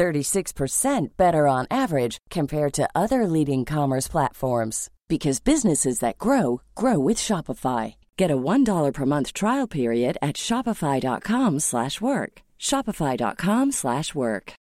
[0.00, 6.98] 36% better on average compared to other leading commerce platforms because businesses that grow grow
[6.98, 7.96] with Shopify.
[8.16, 12.42] Get a $1 per month trial period at shopify.com/work.
[12.58, 14.54] shopify.com/work.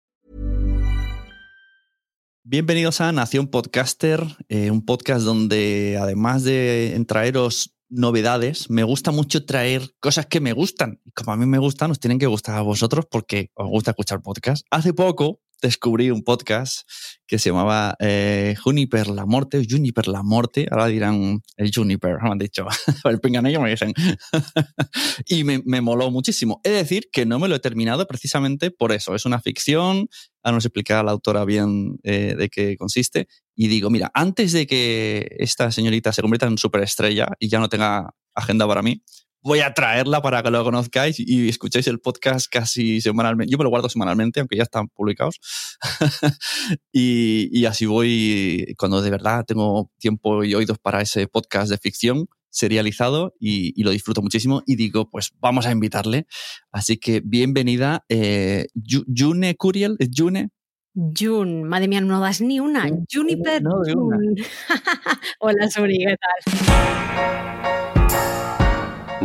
[2.50, 9.44] Bienvenidos a Nación Podcaster, eh, un podcast donde además de traeros novedades, me gusta mucho
[9.44, 11.00] traer cosas que me gustan.
[11.04, 13.92] Y como a mí me gustan, os tienen que gustar a vosotros porque os gusta
[13.92, 14.64] escuchar podcast.
[14.70, 16.88] Hace poco descubrí un podcast
[17.26, 22.30] que se llamaba eh, Juniper la Morte, Juniper la Morte, ahora dirán el Juniper, me
[22.30, 22.66] han dicho,
[23.04, 23.92] el pinganillo me dicen.
[25.26, 26.60] y me, me, moló muchísimo.
[26.64, 29.14] Es decir, que no me lo he terminado precisamente por eso.
[29.14, 30.08] Es una ficción,
[30.42, 33.28] ahora nos explicará la autora bien eh, de qué consiste.
[33.54, 37.68] Y digo, mira, antes de que esta señorita se convierta en superestrella y ya no
[37.68, 39.02] tenga agenda para mí,
[39.42, 43.50] voy a traerla para que lo conozcáis y escuchéis el podcast casi semanalmente.
[43.50, 45.40] Yo me lo guardo semanalmente, aunque ya están publicados.
[46.92, 51.78] y, y, así voy, cuando de verdad tengo tiempo y oídos para ese podcast de
[51.78, 56.26] ficción serializado y, y lo disfruto muchísimo y digo, pues vamos a invitarle.
[56.72, 60.50] Así que bienvenida, eh, June Curiel, ¿es June?
[60.94, 62.88] June, madre mía, no das ni una.
[63.10, 64.34] Juniper no, June.
[65.40, 67.57] Hola, Suri, ¿qué tal?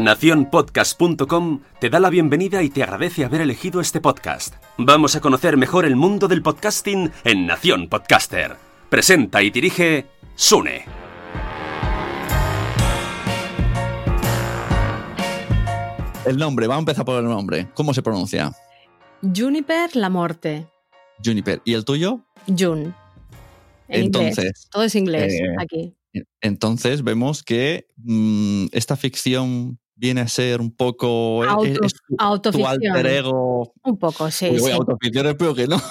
[0.04, 4.56] Naciónpodcast.com te da la bienvenida y te agradece haber elegido este podcast.
[4.78, 8.58] Vamos a conocer mejor el mundo del podcasting en Nación Podcaster.
[8.90, 10.06] Presenta y dirige
[10.36, 10.84] Sune.
[16.26, 17.70] El nombre, vamos a empezar por el nombre.
[17.74, 18.52] ¿Cómo se pronuncia?
[19.22, 20.68] Juniper La Morte.
[21.24, 21.62] Juniper.
[21.64, 22.20] ¿Y el tuyo?
[22.46, 22.94] June.
[23.88, 24.68] En Entonces, inglés.
[24.70, 25.96] Todo es inglés eh, aquí.
[26.42, 32.16] Entonces vemos que mmm, esta ficción viene a ser un poco Auto, es, es tu,
[32.18, 32.80] autoficción.
[32.80, 33.74] tu alter ego.
[33.84, 34.50] Un poco, sí.
[34.52, 34.72] Uy, sí.
[34.72, 35.82] autoficción espero que no.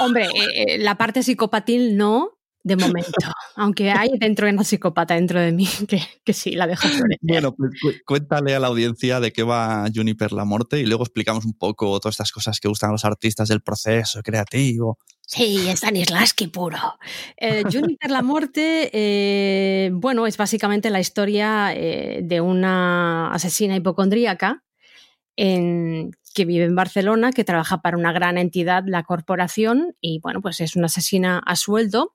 [0.00, 2.36] Hombre, eh, la parte psicopatil no,
[2.66, 3.12] de momento.
[3.56, 7.18] Aunque hay dentro de una psicópata dentro de mí que, que sí, la dejo florecer.
[7.22, 11.04] Bueno, pues cu cuéntale a la audiencia de qué va Juniper la Morte y luego
[11.04, 14.98] explicamos un poco todas estas cosas que gustan a los artistas del proceso creativo.
[15.26, 16.78] Sí, Stanislavski puro.
[17.36, 24.62] Eh, Juniper la Morte, eh, bueno, es básicamente la historia eh, de una asesina hipocondríaca
[25.36, 30.60] que vive en Barcelona, que trabaja para una gran entidad, la corporación, y bueno, pues
[30.60, 32.14] es una asesina a sueldo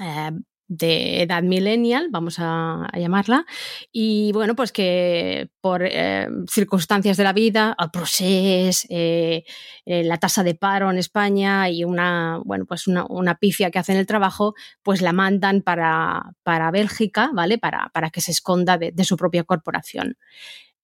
[0.00, 0.30] eh,
[0.70, 3.44] de edad millennial, vamos a, llamarla,
[3.90, 9.42] y bueno, pues que por eh, circunstancias de la vida, el proceso, eh,
[9.84, 13.92] eh, la tasa de paro en España y una, bueno, pues una, pifia que hace
[13.92, 14.54] en el trabajo,
[14.84, 17.58] pues la mandan para, para Bélgica, ¿vale?
[17.58, 20.16] Para, para que se esconda de su propia corporación.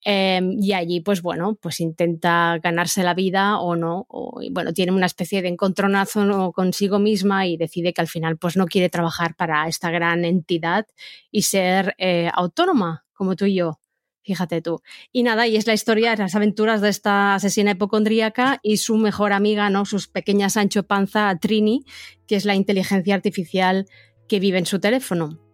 [0.08, 4.06] Eh, y allí, pues bueno, pues intenta ganarse la vida o no,
[4.40, 8.56] y bueno, tiene una especie de encontronazo consigo misma y decide que al final pues
[8.56, 10.86] no quiere trabajar para esta gran entidad
[11.32, 13.80] y ser eh, autónoma, como tú y yo.
[14.22, 14.80] Fíjate tú.
[15.10, 19.32] Y nada, y es la historia las aventuras de esta asesina hipocondríaca y su mejor
[19.32, 19.86] amiga, ¿no?
[19.86, 21.84] Sus pequeñas Sancho Panza, Trini,
[22.28, 23.86] que es la inteligencia artificial
[24.28, 25.45] que vive en su teléfono.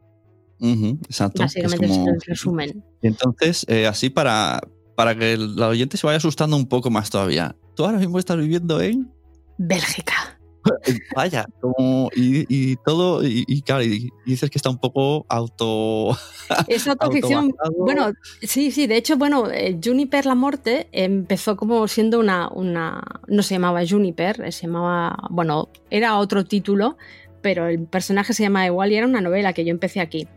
[0.63, 1.43] Uh -huh, exacto.
[1.43, 2.07] Básicamente es, como...
[2.07, 2.85] es el resumen.
[3.03, 4.61] Entonces, eh, así para,
[4.95, 7.57] para que el oyente se vaya asustando un poco más todavía.
[7.75, 9.11] Tú ahora mismo estás viviendo en
[9.59, 10.39] Bélgica.
[11.17, 16.17] Vaya, como, y, y todo, y, y, claro, y dices que está un poco auto.
[16.69, 17.53] Es autoficción.
[17.79, 18.13] bueno,
[18.43, 23.03] sí, sí, de hecho, bueno, eh, Juniper la Morte empezó como siendo una, una.
[23.27, 25.17] No se llamaba Juniper, se llamaba.
[25.31, 26.97] Bueno, era otro título,
[27.41, 30.29] pero el personaje se llama igual y era una novela que yo empecé aquí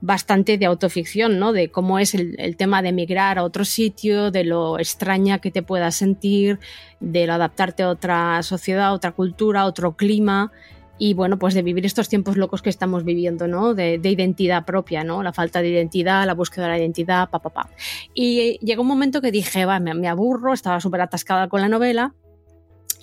[0.00, 1.52] bastante de autoficción, ¿no?
[1.52, 5.62] De cómo es el, tema de emigrar a otro sitio, de lo extraña que te
[5.62, 6.58] puedas sentir,
[7.00, 10.52] de lo adaptarte a otra sociedad, a otra cultura, a otro clima.
[10.96, 13.74] y bueno, pues de vivir estos tiempos locos que estamos viviendo, ¿no?
[13.74, 15.22] De, identidad propia, ¿no?
[15.24, 17.70] La falta de identidad, la búsqueda de la identidad, pa, pa, pa.
[18.14, 22.14] Y llegó un momento que dije, va, me, aburro, estaba súper atascada con la novela.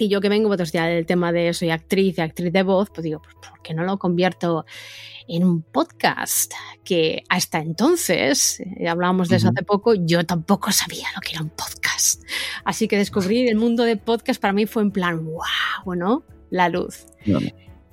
[0.01, 2.89] Y yo que vengo pues, ya del tema de soy actriz y actriz de voz,
[2.89, 4.65] pues digo, pues, ¿por qué no lo convierto
[5.27, 6.53] en un podcast?
[6.83, 11.44] Que hasta entonces, eh, hablábamos de eso hace poco, yo tampoco sabía lo que era
[11.44, 12.24] un podcast.
[12.65, 16.24] Así que descubrir el mundo de podcast para mí fue en plan, wow, ¿no?
[16.50, 17.06] La luz.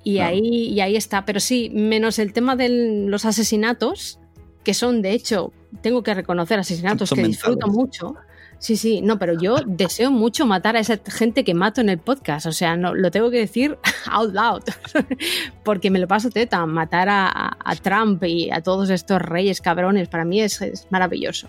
[0.03, 1.25] Y, ahí, y ahí está.
[1.25, 4.19] Pero sí, menos el tema de los asesinatos,
[4.63, 5.53] que son, de hecho,
[5.83, 8.15] tengo que reconocer asesinatos que disfruto mucho.
[8.59, 11.97] Sí, sí, no, pero yo deseo mucho matar a esa gente que mato en el
[11.97, 12.45] podcast.
[12.45, 13.77] O sea, no, lo tengo que decir
[14.11, 14.63] out loud.
[15.63, 16.65] Porque me lo paso teta.
[16.65, 20.59] Matar a, Trump y a todos estos reyes cabrones, para mí es,
[20.89, 21.47] maravilloso.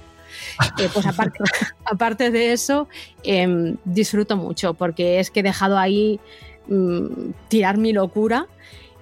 [0.79, 1.39] Eh, pues aparte,
[1.85, 2.89] aparte de eso,
[3.25, 6.21] em, disfruto mucho porque es que he dejado ahí
[6.71, 8.47] Mm, tirar mi locura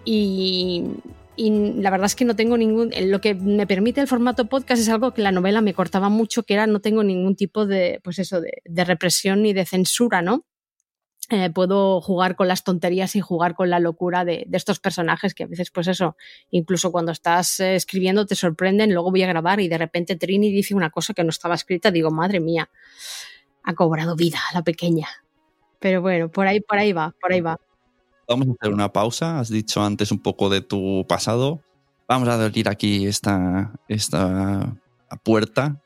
[0.02, 0.84] y,
[1.38, 2.90] la verdad es que no tengo ningún.
[3.00, 6.42] Lo que me permite el formato podcast es algo que la novela me cortaba mucho,
[6.42, 10.44] que era no tengo ningún tipo de, pues eso, de, represión ni de censura, ¿no?
[11.30, 15.44] Eh, puedo jugar con las tonterías y jugar con la locura de, estos personajes que
[15.44, 16.16] a veces, pues eso,
[16.50, 20.50] incluso cuando estás eh, escribiendo te sorprenden, luego voy a grabar y de repente Trini
[20.50, 22.70] dice una cosa que no estaba escrita, digo, madre mía,
[23.62, 25.08] ha cobrado vida la pequeña.
[25.78, 27.60] Pero bueno, por ahí, por ahí va, por ahí va.
[28.28, 29.40] Vamos a hacer una pausa.
[29.40, 31.60] Has dicho antes un poco de tu pasado.
[32.06, 34.76] Vamos a abrir aquí esta, esta
[35.22, 35.80] puerta.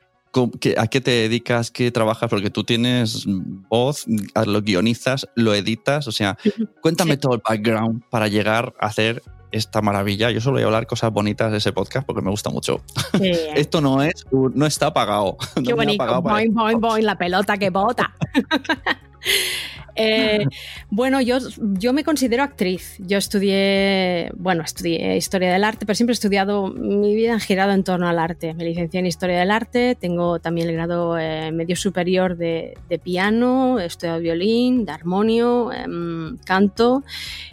[0.77, 1.71] ¿A qué te dedicas?
[1.71, 2.29] ¿Qué trabajas?
[2.29, 3.25] Porque tú tienes
[3.69, 4.05] voz,
[4.45, 6.07] lo guionizas, lo editas.
[6.07, 6.37] O sea,
[6.81, 10.31] cuéntame todo el background para llegar a hacer esta maravilla.
[10.31, 12.81] Yo solo voy a hablar cosas bonitas de ese podcast porque me gusta mucho.
[13.55, 15.37] Esto no es, no está pagado.
[15.63, 16.21] Qué bonito.
[16.21, 18.13] Boing, boing, boing, la pelota que bota.
[19.95, 20.45] Eh,
[20.89, 22.95] bueno, yo, yo me considero actriz.
[22.99, 27.71] Yo estudié, bueno, estudié historia del arte, pero siempre he estudiado, mi vida ha girado
[27.71, 28.53] en torno al arte.
[28.53, 33.79] Me licencié en historia del arte, tengo también el grado eh, medio superior de, piano,
[33.79, 37.03] he estudiado violín, de armonio, em, canto.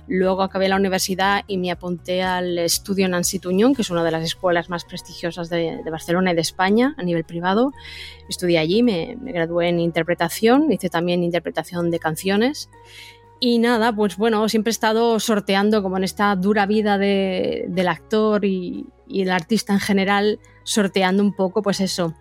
[0.06, 4.10] Luego acabé la universidad y me apunté al estudio Nancy Tuñón, que es una de
[4.10, 7.72] las escuelas más prestigiosas de, de Barcelona y de España a nivel privado
[8.30, 12.29] estudié allí, me, gradué en interpretación, hice también interpretación de canciones.
[13.40, 18.44] Y nada, pues bueno, siempre he estado sorteando como en esta dura vida del actor
[18.44, 22.14] y, el artista en general, sorteando un poco, pues eso,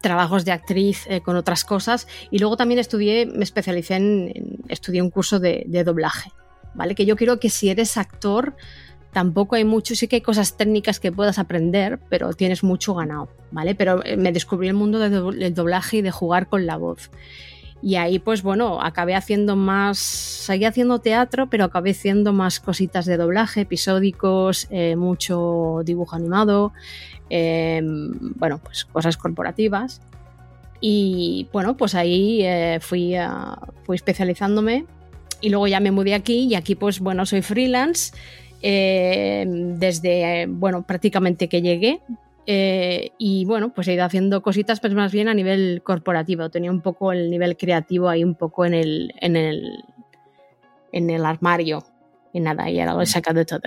[0.00, 2.06] trabajos de actriz eh, con otras cosas.
[2.30, 6.30] Y luego también estudié, me especialicé en, estudié un curso de, de doblaje,
[6.74, 6.94] ¿vale?
[6.94, 8.54] Que yo creo que si eres actor,
[9.12, 13.28] tampoco hay mucho, sí que hay cosas técnicas que puedas aprender, pero tienes mucho ganado,
[13.50, 13.74] ¿vale?
[13.74, 17.10] Pero eh, me descubrí el mundo del doblaje y de jugar con la voz.
[17.82, 23.06] Y ahí, pues bueno, acabé haciendo más, seguí haciendo teatro, pero acabé haciendo más cositas
[23.06, 26.72] de doblaje, episódicos, eh, mucho dibujo animado,
[27.30, 30.02] em, bueno, pues cosas corporativas.
[30.80, 33.14] Y bueno, pues ahí eh, fui,
[33.84, 34.86] fui especializándome
[35.40, 38.12] y luego ya me mudé aquí y aquí pues bueno, soy freelance
[38.62, 42.00] eh, desde, bueno, prácticamente que llegué.
[42.52, 46.50] Eh, y bueno, pues he ido haciendo cositas, pues más bien a nivel corporativo.
[46.50, 49.84] Tenía un poco el nivel creativo ahí un poco en el, en el,
[50.90, 51.84] en el armario.
[52.32, 53.60] Y nada, y ahora lo he sacado todo.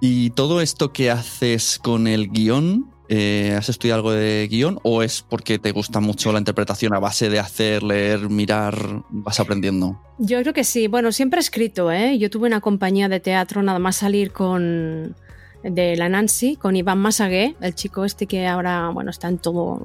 [0.00, 5.02] ¿Y todo esto que haces con el guion, eh, ¿Has estudiado algo de guion o
[5.02, 10.00] es porque te gusta mucho la interpretación a base de hacer, leer, mirar, vas aprendiendo?
[10.20, 10.86] Yo creo que sí.
[10.86, 12.16] Bueno, siempre he escrito, ¿eh?
[12.16, 15.16] Yo tuve una compañía de teatro nada más salir con
[15.70, 19.80] de la Nancy, con Iván Masagué, el chico este que ahora, bueno, está en todo,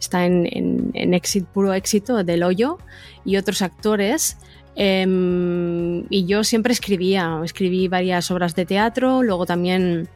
[0.00, 0.48] está en,
[0.94, 2.78] en, éxito, puro éxito del hoyo
[3.24, 4.36] y otros actores.
[4.74, 10.08] Em, y yo siempre escribía, escribí varias obras de teatro, luego también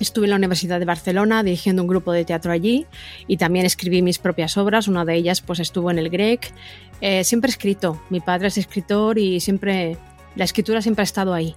[0.00, 2.86] Estuve en la Universidad de Barcelona dirigiendo un grupo de teatro allí
[3.26, 4.88] y también escribí mis propias obras.
[4.88, 6.52] Una de ellas pues estuvo en el Grec.
[7.02, 8.00] Eh, siempre he escrito.
[8.08, 9.98] Mi padre es escritor y siempre
[10.36, 11.54] la escritura siempre ha estado ahí.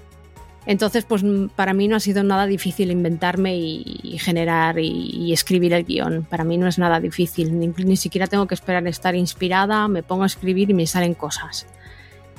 [0.66, 1.24] Entonces, pues
[1.56, 6.26] para mí no ha sido nada difícil inventarme y, generar y, escribir el guion.
[6.30, 7.60] Para mí no es nada difícil.
[7.60, 9.88] Ni, ni, siquiera tengo que esperar estar inspirada.
[9.88, 11.68] Me pongo a escribir y me salen cosas.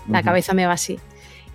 [0.08, 0.98] La cabeza me va así.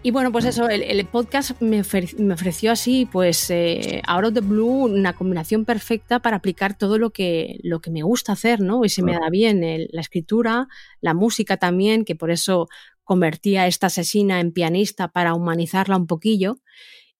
[0.01, 4.85] Y bueno, pues eso, el, podcast me, ofreció así, pues eh, Out of the Blue,
[4.85, 8.85] una combinación perfecta para aplicar todo lo que, lo que me gusta hacer, ¿no?
[8.85, 9.61] Y se me da bien
[9.91, 10.69] la escritura,
[11.01, 12.69] la música también, que por eso
[13.09, 16.59] convertí a esta asesina en pianista para humanizarla un poquillo,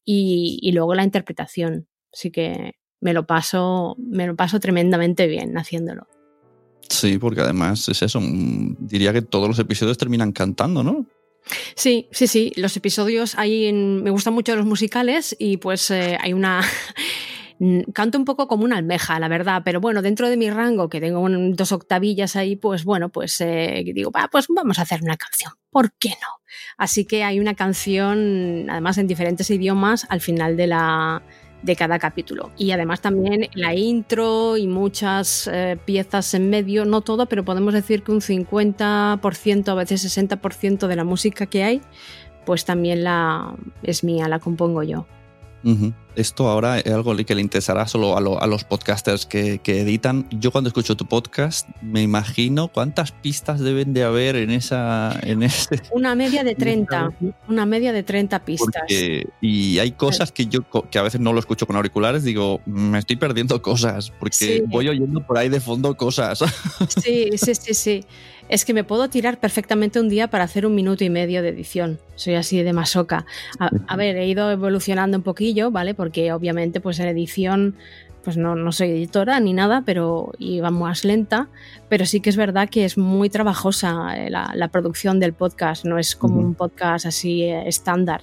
[0.06, 1.88] y, luego la interpretación.
[2.14, 6.08] Así que me lo paso, me lo paso tremendamente bien haciéndolo.
[6.88, 11.08] Sí, porque además es eso, mm, diría que todos los episodios terminan cantando, ¿no?
[11.76, 12.52] Sí, sí, sí.
[12.56, 16.62] Los episodios hay me gustan mucho los musicales y pues eh, hay una
[17.94, 21.02] canto un poco como una almeja, la verdad, pero bueno, dentro de mi rango, que
[21.02, 25.54] tengo dos octavillas ahí, pues bueno, pues eh, digo, pues vamos a hacer una canción,
[25.70, 26.42] ¿por qué no?
[26.78, 31.22] Así que hay una canción, además en diferentes idiomas, al final de la,
[31.62, 32.52] de cada capítulo.
[32.58, 37.74] Y además también la intro y muchas eh, piezas en medio, no todo, pero podemos
[37.74, 41.82] decir que un 50%, a veces 60% de la música que hay,
[42.46, 45.06] pues también la es mía, la compongo yo.
[46.16, 50.28] Esto ahora es algo que le interesará solo a, los podcasters que, editan.
[50.32, 55.18] Yo cuando escucho tu podcast me imagino cuántas pistas deben de haber en esa...
[55.24, 57.14] En ese, una media de 30,
[57.48, 58.84] una media de 30 pistas.
[59.42, 63.00] y hay cosas que yo que a veces no lo escucho con auriculares, digo, me
[63.00, 66.40] estoy perdiendo cosas porque voy oyendo por ahí de fondo cosas.
[67.02, 68.06] Sí, sí, sí, sí.
[68.50, 71.50] Es que me puedo tirar perfectamente un día para hacer un minuto y medio de
[71.50, 72.00] edición.
[72.16, 73.28] Soy así de masoca.
[73.60, 75.94] A, ver, he ido evolucionando un poquillo, ¿vale?
[75.94, 77.76] Porque obviamente pues en edición
[78.24, 81.48] pues no, no soy editora ni nada, pero iba más lenta,
[81.88, 85.98] pero sí que es verdad que es muy trabajosa eh, la, producción del podcast, no
[85.98, 88.22] es como un podcast así eh, estándar.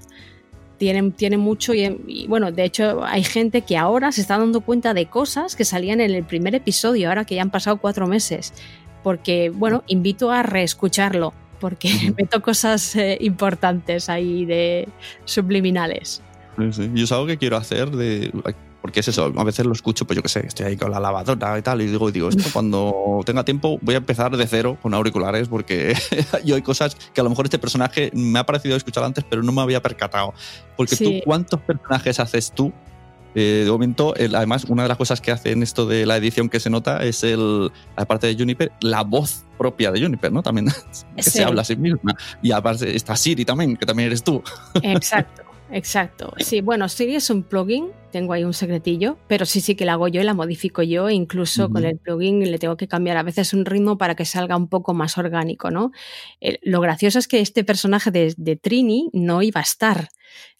[0.76, 4.92] Tiene, tiene, mucho y, bueno, de hecho hay gente que ahora se está dando cuenta
[4.92, 8.52] de cosas que salían en el primer episodio, ahora que ya han pasado cuatro meses
[9.06, 14.88] porque, bueno, invito a reescucharlo, porque meto cosas eh, importantes ahí de
[15.24, 16.22] subliminales.
[16.72, 18.32] Sí, Yo es algo que quiero hacer de
[18.80, 20.98] porque es eso, a veces lo escucho, pues yo qué sé, estoy ahí con la
[20.98, 24.76] lavadora y tal, y digo, digo, esto cuando tenga tiempo voy a empezar de cero
[24.82, 25.94] con auriculares, porque
[26.44, 29.40] yo hay cosas que a lo mejor este personaje me ha parecido escuchar antes, pero
[29.44, 30.34] no me había percatado.
[30.76, 32.72] Porque tú, ¿cuántos personajes haces tú
[33.38, 36.48] eh, de momento, además, una de las cosas que hace en esto de la edición
[36.48, 40.42] que se nota es el, aparte de Juniper, la voz propia de Juniper, ¿no?
[40.42, 40.68] También
[41.16, 42.16] que se habla a sí misma.
[42.40, 44.42] Y aparte está Siri también, que también eres tú.
[44.82, 45.42] Exacto.
[45.70, 46.32] Exacto.
[46.38, 49.94] Sí, bueno, Siri es un plugin, tengo ahí un secretillo, pero sí, sí que la
[49.94, 53.16] hago yo y la modifico yo, e incluso con el plugin le tengo que cambiar
[53.16, 55.90] a veces un ritmo para que salga un poco más orgánico, ¿no?
[56.40, 60.08] Eh, lo gracioso es que este personaje de, de, Trini no iba a estar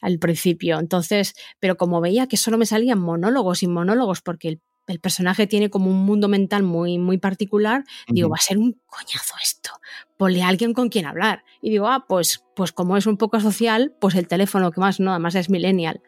[0.03, 4.61] al principio, entonces, pero como veía que solo me salían monólogos y monólogos porque el
[4.87, 8.81] el personaje tiene como un mundo mental muy, muy particular, digo, va a ser un
[8.87, 9.71] coñazo esto.
[10.17, 11.45] Ponle a alguien con quien hablar.
[11.61, 15.01] Y digo, ah, pues, pues como es un poco social, pues el teléfono que más
[15.01, 16.03] no, además es millennial.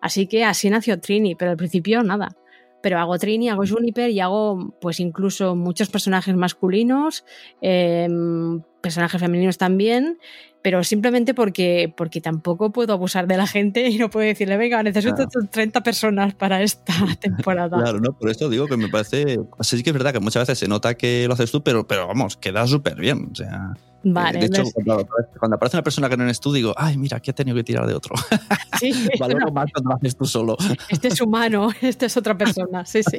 [0.00, 2.36] Así que así nació Trini, pero al principio nada.
[2.82, 7.24] Pero hago Trini, hago Juniper y hago pues incluso muchos personajes masculinos,
[7.60, 10.18] em, personajes femeninos también
[10.62, 14.82] pero simplemente porque, porque tampoco puedo abusar de la gente y no puedo decirle, venga,
[14.82, 17.76] necesito 30 personas para esta temporada.
[17.76, 20.60] Claro, no, por eso digo que me parece, sí que es verdad que muchas veces
[20.60, 23.74] se nota que lo haces tú, pero, pero vamos, queda súper bien, o sea...
[23.74, 27.18] Eh, vale, de hecho, cuando, aparece una persona que no eres tú, digo, ay, mira,
[27.18, 28.14] aquí he tenido que tirar de otro.
[28.80, 30.56] Sí, Valoro más cuando lo haces tú solo.
[30.88, 33.18] Este es humano, este es otra persona, sí, sí.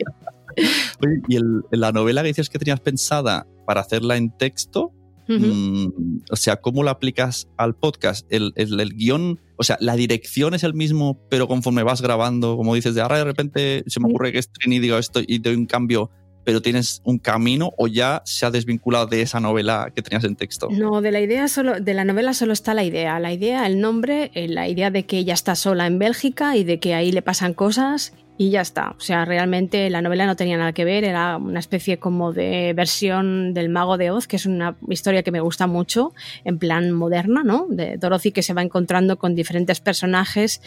[1.01, 4.91] Oye, y la novela que dices que tenías pensada para hacerla en texto,
[5.27, 5.87] Mm,
[6.29, 8.25] o sea, ¿cómo lo aplicas al podcast?
[8.29, 12.75] El, el, guion, o sea, la dirección es el mismo, pero conforme vas grabando, como
[12.75, 15.39] dices, de ahora de repente se me ocurre que es Trini y digo esto y
[15.39, 16.11] doy un cambio,
[16.43, 20.35] pero tienes un camino o ya se ha desvinculado de esa novela que tenías en
[20.35, 20.67] texto?
[20.71, 23.19] No, de la idea solo, de la novela solo está la idea.
[23.19, 26.63] La idea, el nombre, eh, la idea de que ella está sola en Bélgica y
[26.63, 28.95] de que ahí le pasan cosas y ya está.
[28.97, 32.73] O sea, realmente la novela no tenía nada que ver, era una especie como de
[32.75, 36.13] versión del Mago de Oz, que es una historia que me gusta mucho,
[36.43, 37.67] en plan moderna, ¿no?
[37.69, 40.61] De Dorothy que se va encontrando con diferentes personajes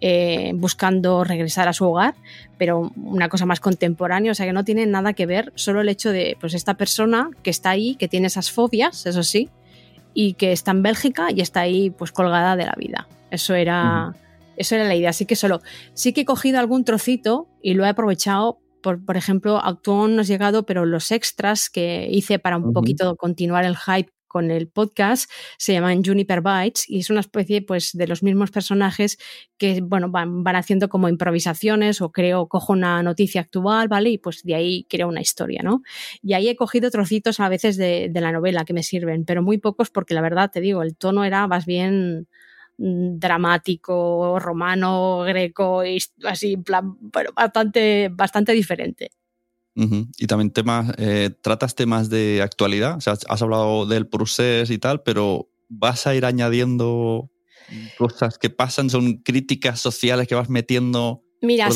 [0.00, 2.14] eh, buscando regresar a su hogar,
[2.58, 5.88] pero una cosa más contemporánea, o sea que no tiene nada que ver, solo el
[5.88, 9.48] hecho de, pues, esta persona que está ahí, que tiene esas fobias, eso sí,
[10.12, 13.06] y que está en Bélgica y está ahí, pues, colgada de la vida.
[13.30, 14.14] Eso era.
[14.56, 15.10] Eso era la idea.
[15.10, 15.60] Así que solo,
[15.94, 18.58] sí que he cogido algún trocito y lo he aprovechado.
[18.82, 23.16] Por, por ejemplo, aún no has llegado, pero los extras que hice para un poquito
[23.16, 27.90] continuar el hype con el podcast se llaman Juniper Bites y es una especie pues
[27.92, 29.18] de los mismos personajes
[29.58, 34.18] que bueno van, van, haciendo como improvisaciones o creo cojo una noticia actual vale y
[34.18, 35.82] pues de ahí creo una historia no
[36.22, 39.42] y ahí he cogido trocitos a veces de, de la novela que me sirven pero
[39.42, 42.26] muy pocos porque la verdad te digo el tono era más bien
[42.84, 45.82] dramático, romano, greco,
[46.24, 49.10] así, en plan, bueno, bastante, bastante diferente.
[49.74, 54.78] Y también temas, eh, tratas temas de actualidad, o sea, has hablado del procés y
[54.78, 57.30] tal, pero vas a ir añadiendo
[57.96, 61.22] cosas que pasan, son críticas sociales que vas metiendo.
[61.40, 61.70] Mira,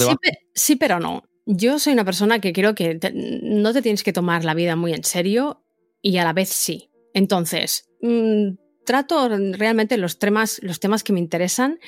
[0.55, 1.23] sí, pero no.
[1.47, 2.99] Yo soy una persona que creo que
[3.43, 5.63] no te tienes que tomar la vida muy en serio
[6.03, 6.91] y a la vez sí.
[7.15, 11.79] Entonces, mm, trato realmente los temas, los temas que me interesan,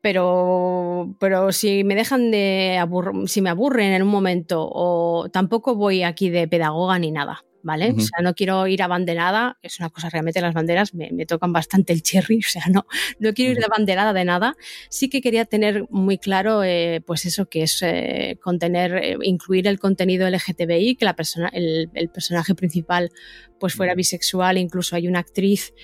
[0.00, 2.84] pero, pero si me dejan de
[3.26, 7.44] si me aburren en un momento, o tampoco voy aquí de pedagoga ni nada.
[7.66, 7.90] ¿vale?
[7.90, 11.52] O sea, no quiero ir a banderada, es una cosa realmente las banderas me, tocan
[11.52, 12.86] bastante el cherry, o sea, no,
[13.18, 14.56] no quiero ir de banderada de nada.
[14.88, 19.66] Sí que quería tener muy claro, eh, pues eso que es eh, contener, eh, incluir
[19.66, 23.10] el contenido LGTBI, que la persona, el, personaje principal
[23.58, 25.74] pues fuera bisexual, incluso hay una actriz,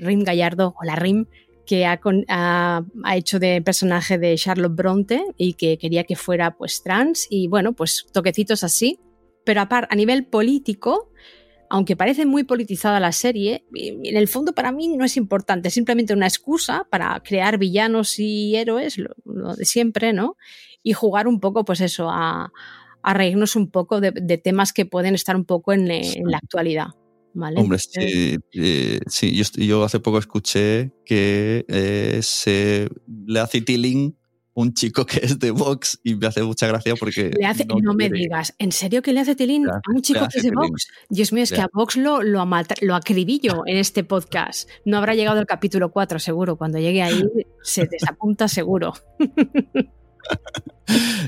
[0.00, 1.26] Rim Gallardo, o la Rim,
[1.66, 6.82] que ha, ha, hecho de personaje de Charlotte Bronte y que quería que fuera pues
[6.82, 9.00] trans y bueno, pues toquecitos así
[9.46, 11.08] pero a, a nivel político,
[11.70, 15.74] aunque parece muy politizada la serie, en el fondo para mí no es importante, es
[15.74, 20.36] simplemente una excusa para crear villanos y héroes, lo, de siempre, ¿no?
[20.82, 22.52] Y jugar un poco, pues eso, a,
[23.04, 26.88] reírnos un poco de, temas que pueden estar un poco en, la actualidad.
[27.36, 27.60] ¿Vale?
[27.60, 32.88] Hombre, sí, eh, sí yo, hace poco escuché que eh, se
[33.26, 34.16] le hace tiling
[34.54, 37.30] un chico que es de Vox y me hace mucha gracia porque...
[37.38, 40.38] Le hace, no, me digas, ¿en serio que le hace tilín a un chico que
[40.38, 40.88] es de Vox?
[41.10, 42.48] Dios mío, es que a Vox lo, lo,
[42.80, 44.66] lo acribillo en este podcast.
[44.86, 46.56] No habrá llegado el capítulo 4, seguro.
[46.56, 47.22] Cuando llegue ahí
[47.62, 48.94] se desapunta seguro.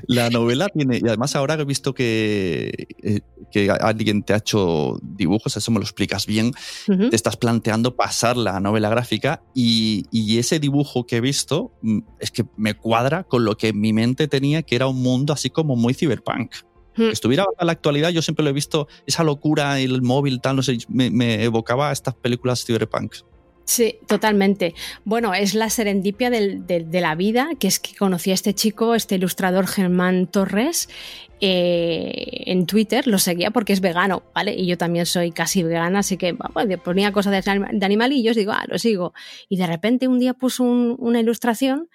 [0.06, 4.98] La novela tiene, y además ahora he visto que, eh, que alguien te ha hecho
[5.02, 6.52] dibujos, eso me lo explicas bien,
[6.86, 10.06] te estás planteando pasar la novela gráfica y,
[10.38, 13.92] ese dibujo que he visto mm, es que me cuadra con lo que en mi
[13.92, 16.52] mente tenía, que era un mundo así como muy cyberpunk.
[16.94, 20.56] Que estuviera a la actualidad, yo siempre lo he visto, esa locura, el móvil, tal,
[20.56, 23.14] no sé, me, me evocaba a estas películas cyberpunk.
[23.68, 24.74] Sí, totalmente.
[25.04, 29.16] Bueno, es la serendipia de, la vida, que es que conocí a este chico, este
[29.16, 30.88] ilustrador Germán Torres,
[31.42, 34.54] eh, en Twitter, lo seguía porque es vegano, ¿vale?
[34.54, 36.34] Y yo también soy casi vegana, así que
[36.82, 37.50] ponía cosas de,
[37.84, 39.12] animalillos, digo, ah, lo sigo.
[39.50, 41.90] Y de repente un día puso una ilustración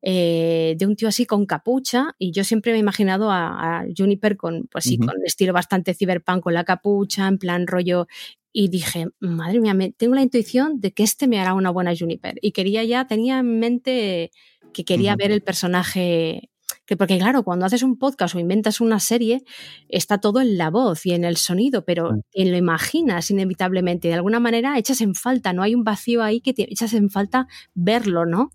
[0.00, 4.36] eh, de un tío así con capucha y yo siempre me he imaginado a, Juniper
[4.36, 8.06] con, pues sí, con estilo bastante cyberpunk, con la capucha, en plan rollo
[8.52, 12.36] y dije, madre mía, tengo la intuición de que este me hará una buena Juniper.
[12.40, 14.30] Y quería ya, tenía en mente
[14.72, 16.50] que quería ver el personaje.
[16.86, 19.42] Que porque claro, cuando haces un podcast o inventas una serie,
[19.88, 24.08] está todo en la voz y en el sonido, pero en lo imaginas inevitablemente.
[24.08, 27.10] De alguna manera echas en falta, no hay un vacío ahí que te echas en
[27.10, 28.52] falta verlo, ¿no?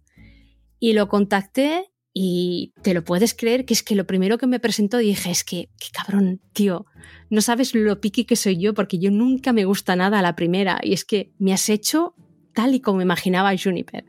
[0.80, 4.60] Y lo contacté y te lo puedes creer que es que lo primero que me
[4.60, 6.86] presentó dije, es que, qué cabrón, tío,
[7.32, 10.36] no sabes lo piqui que soy yo, porque yo nunca me gusta nada a la
[10.36, 10.80] primera.
[10.84, 12.14] Y es que me has hecho
[12.54, 14.06] tal y como imaginaba Juniper.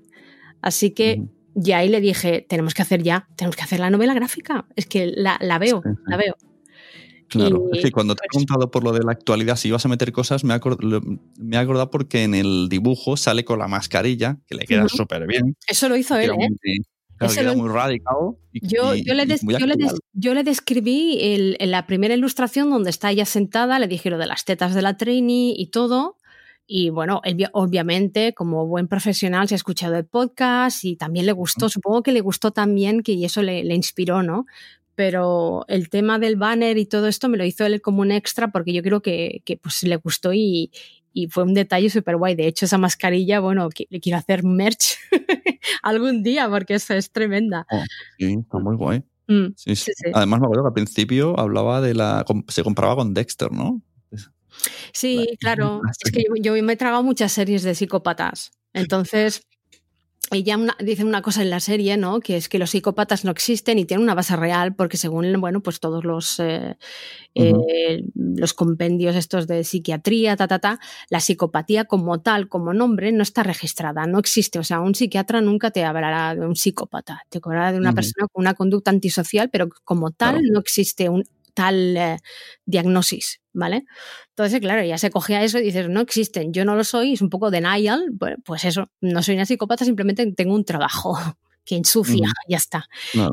[0.61, 1.23] Así que
[1.55, 4.67] ya ahí le dije, tenemos que hacer ya, tenemos que hacer la novela gráfica.
[4.77, 6.37] Es que la, veo, la veo.
[7.29, 9.85] Claro, es que cuando te he pues preguntado por lo de la actualidad, si ibas
[9.87, 14.57] a meter cosas, me he, acordado, porque en el dibujo sale con la mascarilla, que
[14.57, 15.57] le queda súper bien.
[15.67, 16.77] Eso lo hizo él, ¿eh?
[17.57, 18.15] Muy radical.
[18.53, 24.19] yo, yo, le describí en la primera ilustración donde está ella sentada, le dije lo
[24.19, 26.17] de las tetas de la trainee y todo.
[26.67, 27.21] Y bueno,
[27.53, 32.13] obviamente, como buen profesional, se ha escuchado el podcast y también le gustó, supongo que
[32.13, 34.47] le gustó también, que y eso le, le inspiró, ¿no?
[34.95, 38.53] pero el tema del banner y todo esto me lo hizo él como un extra
[38.53, 40.71] porque yo creo que, que pues le gustó y,
[41.15, 42.35] y fue un detalle súper guay.
[42.35, 44.99] De hecho, esa mascarilla, bueno, le quiero hacer merch
[45.83, 47.67] algún día porque esa es tremenda.
[47.71, 47.83] Oh,
[48.19, 49.03] sí, está muy guay.
[49.29, 49.93] Mm, sí, sí.
[50.13, 52.27] Además, me acuerdo que al principio hablaba de la.
[52.49, 53.81] se comparaba con Dexter, ¿no?
[54.93, 55.81] Sí, claro.
[56.05, 58.51] Es que yo, yo me he tragado muchas series de psicópatas.
[58.73, 59.47] Entonces,
[60.31, 62.21] ella dice una cosa en la serie, ¿no?
[62.21, 65.63] Que es que los psicópatas no existen y tienen una base real, porque según, bueno,
[65.63, 66.77] pues todos los, eh,
[67.35, 73.13] eh, los compendios estos de psiquiatría, ta, ta, ta, la psicopatía como tal, como nombre,
[73.13, 74.59] no está registrada, no existe.
[74.59, 78.27] O sea, un psiquiatra nunca te hablará de un psicópata, te hablará de una persona
[78.33, 82.19] con una conducta antisocial, pero como tal no existe un, tal eh,
[82.67, 83.85] diagnosis, ¿vale?
[84.31, 87.23] Entonces, claro, ya se cogía eso y dices, no existen, yo no lo soy, es
[87.23, 88.13] un poco denial,
[88.45, 91.17] pues eso, no soy una psicópata, simplemente tengo un trabajo
[91.65, 92.87] que ensucia, ya está.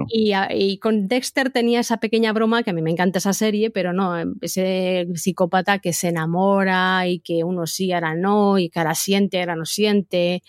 [0.07, 3.91] Y, con Dexter tenía esa pequeña broma, que a mí me encanta esa serie, pero
[3.91, 8.95] no, ese psicópata que se enamora y que uno sí, ahora no, y que ahora
[8.95, 10.43] siente, ahora no siente,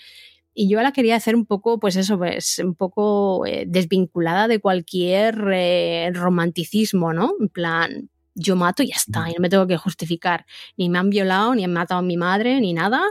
[0.54, 4.60] y yo la quería hacer un poco, pues eso, pues un poco eh, desvinculada de
[4.60, 7.32] cualquier eh, romanticismo, ¿no?
[7.40, 10.46] En plan, yo mato y ya está, y no me tengo que justificar.
[10.76, 13.02] Ni me han violado, ni han matado a mi madre, ni nada.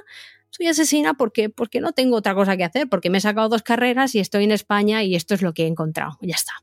[0.50, 3.64] Soy asesina porque, porque no tengo otra cosa que hacer, porque me he sacado dos
[3.64, 6.18] carreras y estoy en España y esto es lo que he encontrado.
[6.22, 6.54] Ya está.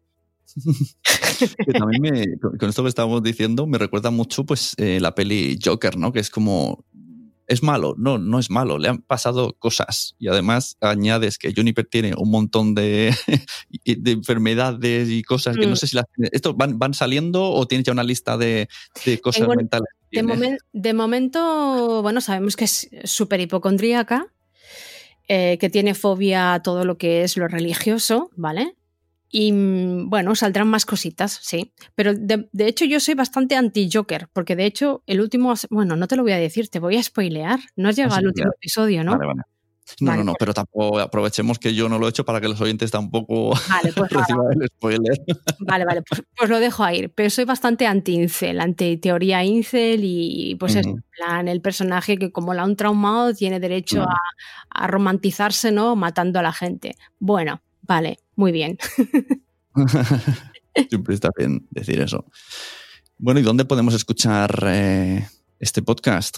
[2.59, 6.13] con esto que estábamos diciendo, me recuerda mucho pues eh, la peli Joker, ¿no?
[6.13, 6.85] Que es como
[7.49, 7.95] ¿Es malo?
[7.97, 8.77] No, no es malo.
[8.79, 10.15] Le han pasado cosas.
[10.19, 13.15] Y además añades que Juniper tiene un montón de,
[13.85, 15.77] de enfermedades y cosas que no mm.
[15.77, 16.05] sé si las...
[16.31, 18.69] ¿Esto van, van saliendo o tienes ya una lista de,
[19.07, 19.89] de cosas mentales?
[20.11, 24.27] De, de, momento, bueno, sabemos que es súper hipocondríaca,
[25.27, 28.78] eh, que tiene fobia a todo lo que es lo religioso, ¿vale?
[29.31, 31.73] Y mm, bueno, saldrán más cositas, sí.
[31.95, 36.17] Pero de, hecho yo soy bastante anti-Joker, porque de hecho el último, bueno, no te
[36.17, 37.61] lo voy a decir, te voy a spoilear.
[37.77, 39.13] No has llegado al último episodio, ¿no?
[39.13, 39.43] Vale, vale.
[40.01, 42.61] No, no, no, pero tampoco aprovechemos que yo no lo he hecho para que los
[42.61, 45.19] oyentes tampoco vale, pues reciban el spoiler.
[45.61, 47.09] Vale, vale, pues, pues, lo dejo ahí.
[47.09, 52.55] Pero soy bastante anti-incel, anti-teoría incel y pues es en plan el personaje que como
[52.55, 54.17] la han traumado tiene derecho a,
[54.71, 55.97] a romantizarse, ¿no?
[55.97, 56.97] Matando a la gente.
[57.19, 58.79] Bueno, Vale, muy bien.
[60.91, 62.27] Siempre está bien decir eso.
[63.17, 65.27] Bueno, ¿y dónde podemos escuchar eh,
[65.59, 66.37] este podcast?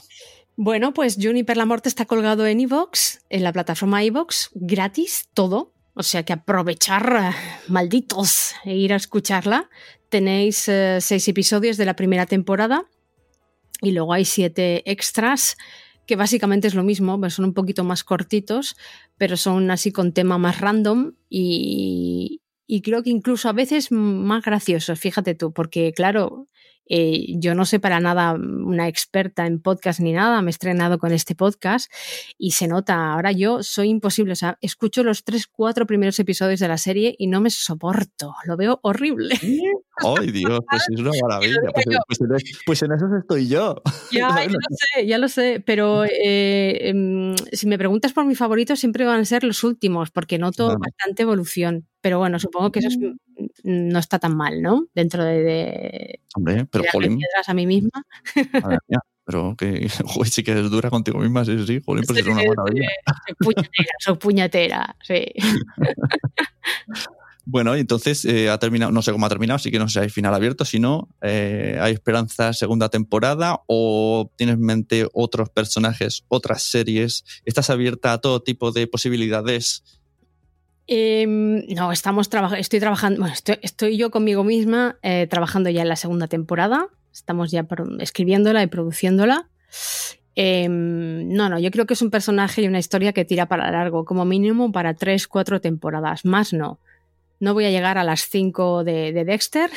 [0.57, 5.73] Bueno, pues Juniper la Morte está colgado en iVoox, en la plataforma iVoox, gratis, todo.
[5.95, 7.35] O sea que aprovechar,
[7.67, 9.69] malditos, e ir a escucharla.
[10.09, 12.85] Tenéis eh, seis episodios de la primera temporada
[13.83, 15.57] y luego hay siete extras
[16.11, 18.77] que básicamente es lo mismo, son un poquito más cortitos,
[19.17, 24.43] pero son así con tema más random y, y creo que incluso a veces más
[24.43, 26.49] graciosos, fíjate tú, porque claro,
[26.87, 30.99] eh, yo no sé para nada una experta en podcast ni nada, me he estrenado
[30.99, 31.93] con este podcast
[32.39, 36.61] y se nota, ahora yo soy imposible, o sea, escucho los tres, cuatro primeros episodios
[36.61, 39.39] de la serie y no me soporto, lo veo horrible.
[40.03, 40.61] ¡Ay, Dios!
[40.69, 41.57] Pues es una maravilla.
[41.75, 43.83] Pues, pues, pues, en eso estoy yo.
[44.11, 48.35] Ya, ya lo sé, ya lo sé, pero eh, em, si me preguntas por mi
[48.35, 51.87] favorito, siempre van a ser los últimos, porque noto bastante evolución.
[52.01, 53.91] Pero bueno, supongo que eso mm.
[53.91, 54.87] no está tan mal, ¿no?
[54.95, 56.21] Dentro de.
[56.35, 57.19] Hombre, pero Jolín.
[57.47, 58.05] a mí misma.
[59.25, 62.43] pero que joder, sí que es dura contigo misma, sí, sí, Jolín, pues es una
[62.43, 62.89] maravilla.
[63.27, 65.27] Soy puñetera, soy puñetera, sí.
[67.47, 69.99] Bueno, entonces eh, ha terminado, no sé cómo ha terminado, así que no sé si
[70.05, 75.51] hay final abierto, si no, eh, ¿hay esperanza segunda temporada o tienes en mente otros
[75.51, 77.25] personajes, otras series?
[77.45, 79.83] ¿Estás abierta a todo tipo de posibilidades?
[80.93, 85.95] Em, no, estamos estoy trabajando, bueno, estoy, yo conmigo misma eh, trabajando ya en la
[85.95, 86.89] segunda temporada.
[87.13, 87.65] Estamos ya
[88.01, 89.49] escribiéndola y produciéndola.
[90.35, 93.71] Em, no, no, yo creo que es un personaje y una historia que tira para
[93.71, 96.25] largo, como mínimo para tres, cuatro temporadas.
[96.25, 96.81] Más no.
[97.41, 99.71] No voy a llegar a las 5 de, Dexter,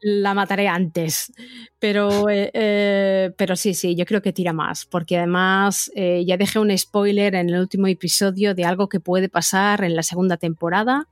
[0.00, 1.32] la mataré antes.
[1.78, 6.36] Pero, eh, eh, pero sí, sí, yo creo que tira más, porque además eh, ya
[6.36, 10.38] dejé un spoiler en el último episodio de algo que puede pasar en la segunda
[10.38, 11.08] temporada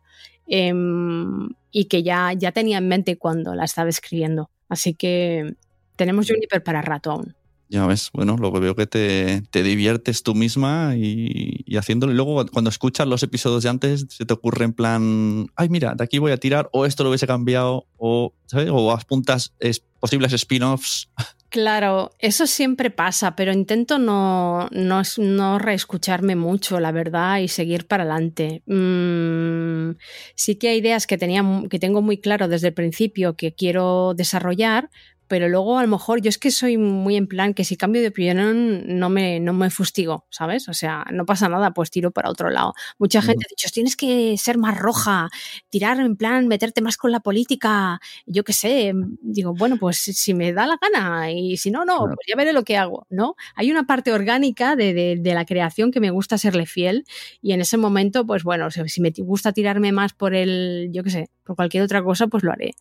[0.49, 4.51] em, y que ya, ya tenía en mente cuando la estaba escribiendo.
[4.69, 5.55] Así que
[5.95, 7.37] tenemos Juniper para rato aún.
[7.73, 12.13] Ya ves, bueno, lo que veo que te, diviertes tú misma y, haciéndolo.
[12.13, 15.95] Y luego cuando escuchas los episodios de antes, se te ocurre en plan, ay, mira,
[15.95, 18.69] de aquí voy a tirar, o esto lo hubiese cambiado, o, ¿sabes?
[18.71, 19.55] O apuntas
[20.01, 21.09] posibles spin-offs.
[21.49, 27.87] Claro, eso siempre pasa, pero intento no, no, no reescucharme mucho, la verdad, y seguir
[27.87, 28.63] para adelante.
[28.67, 29.97] Mm,
[30.35, 34.13] sí que hay ideas que, tenía, que tengo muy claro desde el principio que quiero
[34.15, 34.91] desarrollar,
[35.33, 38.03] pero luego a lo mejor yo es que soy muy en plan que si cambio
[38.03, 40.69] de opinión no me, no me fustigo, ¿sabes?
[40.69, 42.75] O sea, no pasa nada, pues tiro para otro lado.
[42.99, 45.31] Mucha gente ha dicho, tienes que ser más roja,
[45.71, 48.93] tirar en plan, meterte más con la política, yo qué sé.
[49.23, 52.53] Digo, bueno, pues si me da la gana y si no, no, pues ya veré
[52.53, 53.35] lo que hago, ¿no?
[53.55, 57.07] Hay una parte orgánica de, de, de la creación que me gusta serle fiel
[57.41, 61.09] y en ese momento, pues bueno, si me gusta tirarme más por el, yo qué
[61.09, 62.73] sé, por cualquier otra cosa, pues lo haré.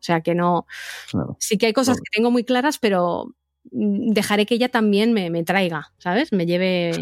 [0.00, 0.66] O sea que no.
[1.38, 3.34] Sí que hay cosas que tengo muy claras, pero
[3.70, 6.32] mm, dejaré que ella también me, me traiga, ¿sabes?
[6.32, 6.92] Me lleve.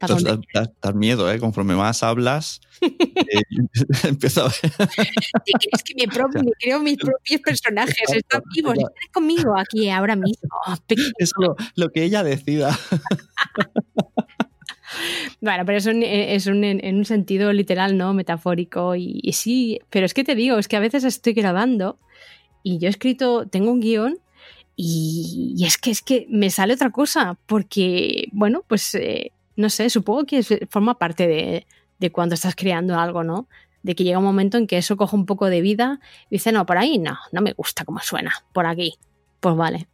[0.00, 1.40] Das, miedo, ¿eh?
[1.40, 3.42] Conforme más hablas, eh,
[4.04, 4.72] empiezo a ver.
[5.72, 6.06] es que me,
[6.58, 10.48] creo mis propios personajes, están vivos, están conmigo aquí ahora mismo.
[11.18, 11.32] Es
[11.74, 12.78] lo, que ella decida.
[15.40, 18.14] Bueno, pero es, un, es un, en un sentido literal, ¿no?
[18.14, 18.94] Metafórico.
[18.94, 21.98] Y, y, sí, pero es que te digo, es que a veces estoy grabando
[22.68, 24.18] y yo he escrito, tengo un guion
[24.76, 29.88] y, es que es que me sale otra cosa, porque, bueno, pues eh, no sé,
[29.88, 31.66] supongo que forma parte de,
[31.98, 33.48] de, cuando estás creando algo, ¿no?
[33.82, 36.52] De que llega un momento en que eso coge un poco de vida y dice,
[36.52, 38.98] no, por ahí no, no me gusta cómo suena, por aquí,
[39.40, 39.88] pues vale.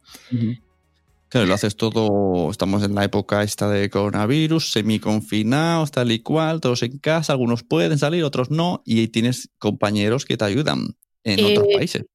[1.29, 6.59] Claro, lo haces todo, estamos en la época esta de coronavirus, semi-confinados, tal y cual,
[6.59, 11.45] todos en casa, algunos pueden salir, otros no, y tienes compañeros que te ayudan en
[11.45, 12.05] otros eh, países.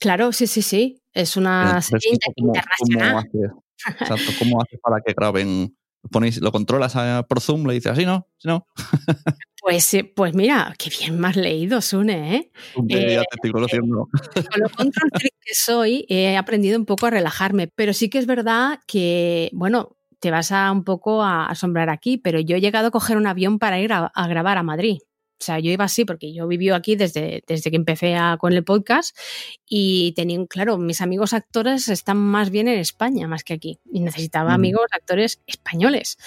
[0.00, 1.02] Claro, sí, sí, sí.
[1.12, 3.28] Es una serie internacional.
[4.00, 4.32] Exacto.
[4.38, 5.76] ¿Cómo haces para que graben?
[6.10, 6.94] Ponéis, ¿Lo controlas
[7.28, 7.66] por Zoom?
[7.66, 8.26] Le dices así, ¿no?
[8.38, 8.66] ¿Sí, no?
[9.60, 12.50] Pues, pues mira, qué bien más leído, Sune, ¿eh?
[12.88, 14.08] eh ya te estoy conociendo.
[14.50, 18.26] con lo control que soy, he aprendido un poco a relajarme, pero sí que es
[18.26, 22.88] verdad que, bueno, te vas a un poco a asombrar aquí, pero yo he llegado
[22.88, 24.98] a coger un avión para ir a grabar a Madrid.
[25.40, 28.62] O sea, yo iba así porque yo viví aquí desde, desde que empecé con el
[28.62, 29.16] podcast
[29.66, 34.00] y tenía, claro, mis amigos actores están más bien en España más que aquí y
[34.00, 36.18] necesitaba amigos actores españoles.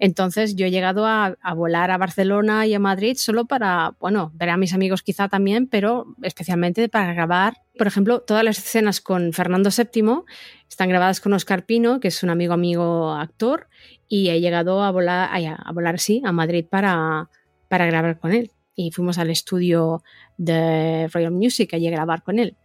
[0.00, 4.50] Entonces yo he llegado a, volar a Barcelona y a Madrid solo para, bueno, ver
[4.50, 7.58] a mis amigos quizá también, pero especialmente para grabar.
[7.78, 10.24] Por ejemplo, todas las escenas con Fernando VII
[10.68, 13.68] están grabadas con Oscar Pino, que es un amigo amigo actor,
[14.08, 17.30] y he llegado a volar, a, a volar sí, a Madrid para,
[17.68, 20.04] para grabar con él y fuimos al estudio
[20.36, 22.56] de Royal Music allí a grabar con él.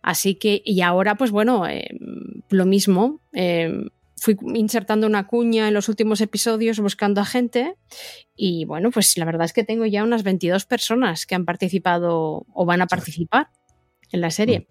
[0.00, 1.88] Así que, y ahora, pues bueno, eh,
[2.48, 3.20] lo mismo.
[3.32, 7.76] Eh, fui insertando una cuña en los últimos episodios buscando a gente
[8.34, 12.46] y bueno, pues la verdad es que tengo ya unas 22 personas que han participado
[12.52, 13.50] o van a participar
[14.12, 14.68] en la serie.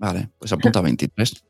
[0.00, 1.44] Vale, pues apunta a 23.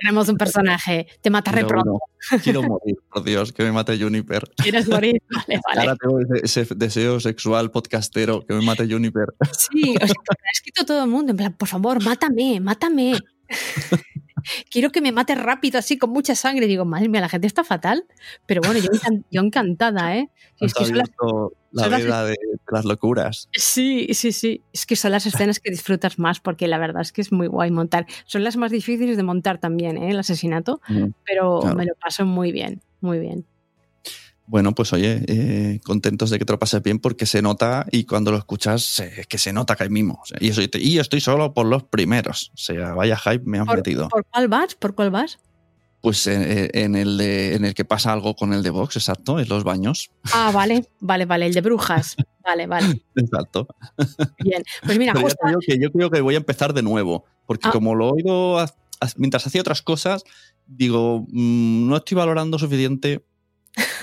[0.00, 2.00] Tenemos un personaje, te mataré pronto.
[2.42, 4.42] Quiero morir, por Dios, que me mate Juniper.
[4.56, 5.22] ¿Quieres morir?
[5.30, 5.80] Vale, vale.
[5.80, 9.26] Ahora tengo ese, deseo sexual podcastero, que me mate Juniper.
[9.56, 13.16] Sí, o sea, ha escrito todo el mundo, en plan, por favor, mátame, mátame.
[14.70, 16.66] quiero que me mate rápido, así con mucha sangre.
[16.66, 18.04] digo, madre mía, la gente está fatal.
[18.46, 20.30] Pero bueno, yo, encantada, ¿eh?
[20.60, 20.84] es que
[21.70, 22.36] la vida de
[22.70, 23.48] las locuras.
[23.52, 24.62] Sí, sí, sí.
[24.72, 27.48] Es que son las escenas que disfrutas más porque la verdad es que es muy
[27.48, 28.06] guay montar.
[28.26, 30.10] Son las más difíciles de montar también, ¿eh?
[30.10, 30.80] el asesinato,
[31.24, 33.44] pero me lo paso muy bien, muy bien.
[34.46, 38.04] Bueno, pues oye, eh, contentos de que te lo pases bien porque se nota y
[38.04, 40.22] cuando lo escuchas es que se nota que hay mimo.
[40.40, 42.50] y, estoy solo por los primeros.
[42.54, 44.08] O sea, vaya hype me han metido.
[44.08, 44.74] ¿Por cuál vas?
[44.74, 45.38] ¿Por cuál vas?
[46.02, 49.64] Pues en, el en el que pasa algo con el de Vox, exacto, en los
[49.64, 50.10] baños.
[50.34, 52.16] Ah, vale, vale, vale, el de brujas.
[52.44, 53.02] Vale, vale.
[53.16, 53.66] Exacto.
[54.40, 55.38] Bien, pues mira, justo...
[55.66, 57.70] yo, creo que voy a empezar de nuevo, porque ah.
[57.70, 58.66] como lo he oído
[59.16, 60.24] mientras hacía otras cosas,
[60.66, 63.24] digo, mm, no estoy valorando suficiente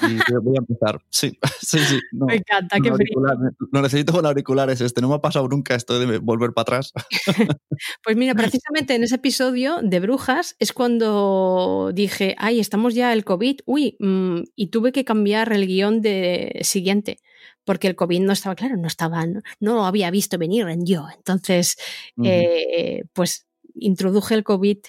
[0.04, 1.02] y voy a empezar.
[1.12, 2.00] Sí, sí, sí.
[2.12, 5.02] me encanta, qué Lo necesito con auriculares este.
[5.02, 6.94] No me ha pasado nunca esto de volver para atrás.
[8.04, 13.24] pues mira, precisamente en ese episodio de Brujas es cuando dije, ay, estamos ya el
[13.24, 13.60] COVID.
[13.66, 17.20] Uy, mm", y tuve que cambiar el guion de siguiente
[17.64, 21.08] porque el COVID no estaba claro, no estaba, no, lo había visto venir en yo.
[21.16, 21.78] Entonces,
[22.24, 24.80] eh, pues introduje el COVID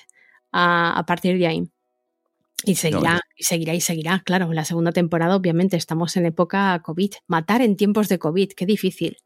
[0.52, 1.71] a, a partir de ahí.
[2.64, 4.22] Y seguirá, y seguirá, y seguirá.
[4.24, 7.12] Claro, en la segunda temporada, obviamente, estamos en época COVID.
[7.26, 9.16] Matar en tiempos de COVID, qué difícil.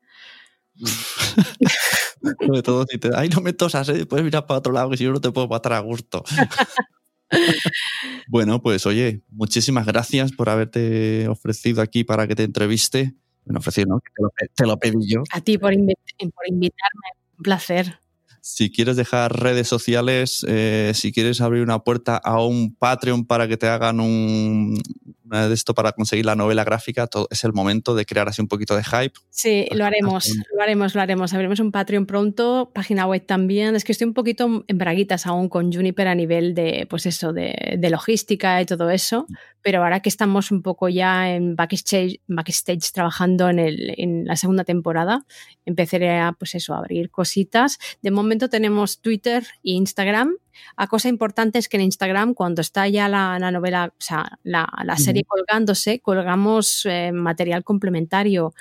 [2.46, 3.10] Sobre todo si te.
[3.14, 4.06] Ay, no me tosas, ¿eh?
[4.06, 6.24] puedes mirar para otro lado, que si yo no te puedo matar a gusto.
[8.28, 13.14] bueno, pues oye, muchísimas gracias por haberte ofrecido aquí para que te entreviste.
[13.44, 14.00] Bueno, ofrecido, ¿no?
[14.56, 15.22] Te lo, pedí yo.
[15.30, 17.08] A ti por, por invitarme.
[17.38, 18.00] Un placer.
[18.48, 23.48] Si quieres dejar redes sociales, eh, si quieres abrir una puerta a un Patreon para
[23.48, 24.80] que te hagan un,
[25.28, 28.48] de esto para conseguir la novela gráfica, todo, es el momento de crear así un
[28.48, 29.12] poquito de hype.
[29.30, 31.32] Sí, lo haremos, lo haremos, lo haremos.
[31.32, 33.76] Abriremos un Patreon pronto, página web también.
[33.76, 37.32] Es que estoy un poquito en braguitas aún con Juniper a nivel de, pues eso,
[37.32, 39.26] de, de logística y todo eso
[39.66, 44.36] pero ahora que estamos un poco ya en backstage, backstage trabajando en, el, en la
[44.36, 45.26] segunda temporada,
[45.64, 47.76] empezaré a, pues eso, a abrir cositas.
[48.00, 50.36] De momento tenemos Twitter e Instagram.
[50.76, 54.96] A cosa importante es que en Instagram, cuando está ya la, novela, o sea, la,
[54.96, 58.54] serie colgándose, colgamos eh, material complementario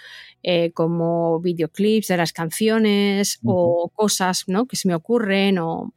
[0.43, 4.67] eh, como videoclips de las canciones o cosas ¿no?
[4.67, 5.93] que se me ocurren o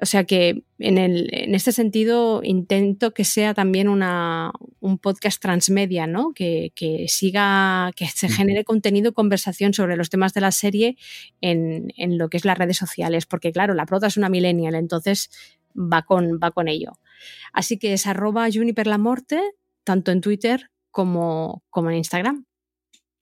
[0.00, 5.42] o sea que en, el, en este sentido intento que sea también una, un podcast
[5.42, 6.32] transmedia, ¿no?
[6.32, 10.96] Que, que siga, que se genere contenido, conversación sobre los temas de la serie
[11.40, 14.76] en, en, lo que es las redes sociales, porque claro, la prota es una millennial,
[14.76, 15.30] entonces
[15.74, 16.92] va con, va con ello.
[17.52, 19.40] Así que es arroba juniperlamorte,
[19.82, 22.44] tanto en Twitter como, como en Instagram.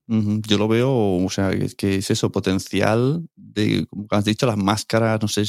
[0.09, 5.21] Yo lo veo, o sea, que es eso, potencial de, como has dicho, las máscaras,
[5.21, 5.43] no sé,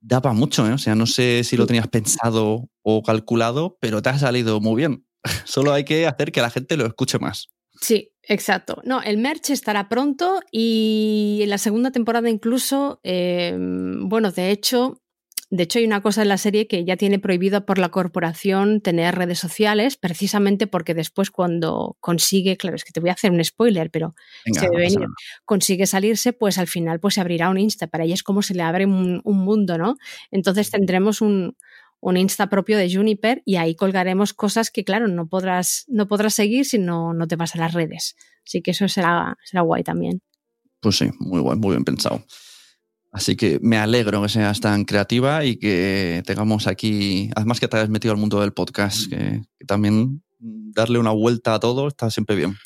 [0.00, 0.72] daba mucho, ¿eh?
[0.72, 4.76] O sea, no sé si lo tenías pensado o calculado, pero te ha salido muy
[4.76, 5.06] bien.
[5.44, 7.48] Solo hay que hacer que la gente lo escuche más.
[7.80, 8.80] Sí, exacto.
[8.84, 15.00] No, el merch estará pronto y en la segunda temporada incluso, em, bueno, de hecho,
[15.50, 18.82] De hecho, hay una cosa en la serie que ya tiene prohibido por la corporación
[18.82, 23.30] tener redes sociales, precisamente porque después cuando consigue, claro, es que te voy a hacer
[23.30, 25.06] un spoiler, pero Venga, se venir,
[25.46, 27.86] consigue salirse, pues al final pues se abrirá un Insta.
[27.86, 29.96] Para ella es como se le abre un, un mundo, ¿no?
[30.30, 31.56] Entonces tendremos un,
[32.00, 36.34] un Insta propio de Juniper y ahí colgaremos cosas que, claro, no podrás, no podrás
[36.34, 38.16] seguir si no, no te vas a las redes.
[38.46, 40.22] Así que eso será, será guay también.
[40.80, 42.22] Pues sí, muy buen, muy bien pensado.
[43.10, 47.76] Así que me alegro que seas tan creativa y que tengamos aquí, además que te
[47.76, 52.10] hayas metido al mundo del podcast, que, que también darle una vuelta a todo está
[52.10, 52.56] siempre bien.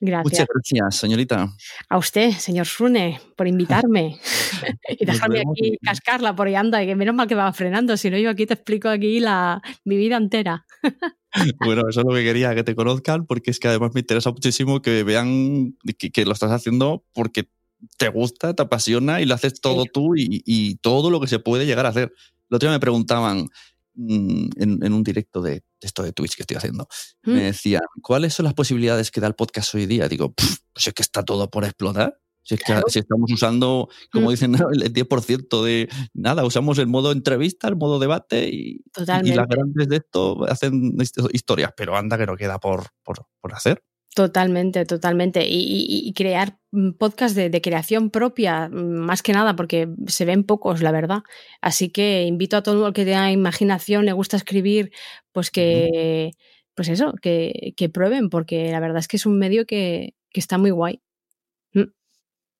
[0.00, 0.24] Gracias.
[0.24, 1.54] Muchas gracias, señorita.
[1.90, 4.18] A usted, señor Sune, por invitarme
[4.98, 8.16] y dejarme aquí cascarla por ahí anda, que menos mal que va frenando, si no
[8.16, 10.66] yo aquí te explico aquí la, mi vida entera.
[11.64, 14.32] Bueno, eso es lo que quería, que te conozcan, porque es que además me interesa
[14.32, 17.48] muchísimo que vean que, que lo estás haciendo porque
[17.96, 21.38] te gusta, te apasiona y lo haces todo tú y, y todo lo que se
[21.38, 22.12] puede llegar a hacer.
[22.50, 23.46] El otro día me preguntaban
[23.94, 26.88] mm, en, en un directo de, esto de Twitch que estoy haciendo,
[27.24, 27.32] Mm.
[27.32, 30.08] me decían, ¿cuáles son las posibilidades que da el podcast hoy día?
[30.08, 32.18] Digo, "Pff, pues es que está todo por explotar.
[32.42, 32.86] Si, es que, Claro.
[32.88, 34.30] si estamos usando, como Mm.
[34.30, 38.80] dicen, el 10% de nada, usamos el modo entrevista, el modo debate y,
[39.24, 43.26] y las grandes de esto hacen hist- historias, pero anda que no queda por, por,
[43.40, 43.82] por hacer.
[44.14, 45.46] Totalmente, totalmente.
[45.48, 49.88] Y, y- y crear mm, podcast de, de creación propia, mm, más que nada, porque
[50.08, 51.20] se ven pocos, la verdad.
[51.60, 54.90] Así que invito a todo el que tenga imaginación, le gusta escribir,
[55.32, 56.32] pues que,
[56.74, 60.40] pues eso, que, que prueben, porque la verdad es que es un medio que, que
[60.40, 61.00] está muy guay.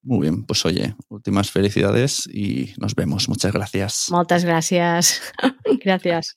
[0.03, 3.29] Muy bien, pues oye, últimas felicidades y nos vemos.
[3.29, 4.07] Muchas gracias.
[4.11, 5.21] Muchas gracias.
[5.85, 6.37] gracias.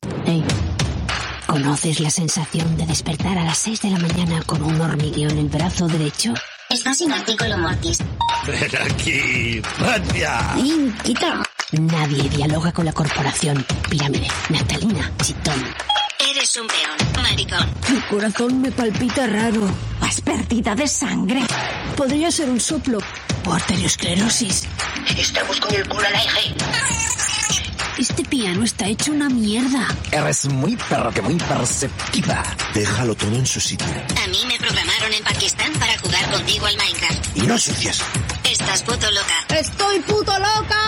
[1.54, 5.38] ¿Conoces la sensación de despertar a las 6 de la mañana con un hormigueo en
[5.38, 6.34] el brazo derecho?
[6.68, 8.00] Estás en artículo mortis.
[8.48, 10.56] Ven aquí, Patia.
[10.56, 11.44] ¡Nin, quita!
[11.74, 13.64] Nadie dialoga con la corporación.
[13.88, 15.64] Pirámide, Naftalina, Chitón.
[16.28, 17.70] Eres un peón, maricón.
[17.88, 19.70] Mi corazón me palpita raro.
[20.02, 21.42] Has pérdida de sangre.
[21.96, 22.98] Podría ser un soplo.
[23.46, 24.64] O arteriosclerosis.
[25.16, 26.56] Estamos con el culo al aire.
[27.98, 29.88] Este piano está hecho una mierda.
[30.12, 32.44] Eres muy perro que muy perceptiva.
[32.74, 33.86] Déjalo todo en su sitio.
[34.24, 37.38] A mí me programaron en Pakistán para jugar contigo al Minecraft.
[37.38, 38.02] Y no sucias.
[38.50, 39.60] Estás puto loca.
[39.60, 40.80] ¡Estoy puto loca!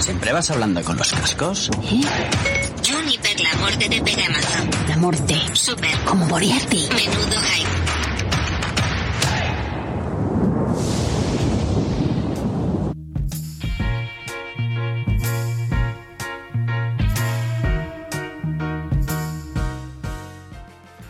[0.00, 1.70] ¿Siempre vas hablando con los cascos?
[1.84, 2.00] ¿Eh?
[2.88, 4.64] Juniper, la muerte te pega mazo.
[4.88, 5.36] La muerte.
[5.52, 5.98] Super.
[6.04, 6.88] Como Moriarty.
[6.94, 7.95] Menudo hype.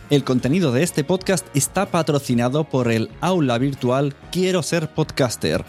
[0.09, 5.65] El contenido de este podcast está patrocinado por el aula virtual Quiero ser podcaster.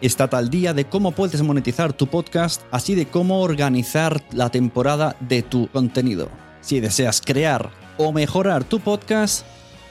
[0.00, 5.16] Estate al día de cómo puedes monetizar tu podcast, así de cómo organizar la temporada
[5.18, 6.28] de tu contenido.
[6.60, 9.44] Si deseas crear o mejorar tu podcast,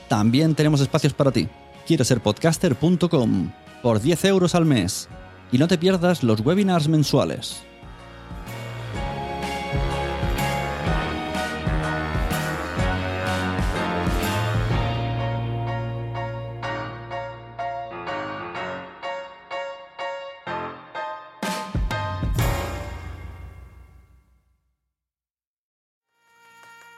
[0.08, 1.50] también tenemos espacios para ti.
[1.86, 3.52] Quiero ser podcaster.com
[3.84, 5.10] por 10 euros al mes.
[5.52, 7.67] Y no te pierdas los webinars mensuales.